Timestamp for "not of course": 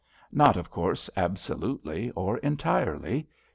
0.31-1.11